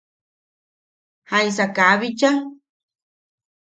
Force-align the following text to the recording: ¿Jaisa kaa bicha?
¿Jaisa 1.29 1.65
kaa 1.75 1.95
bicha? 2.01 2.31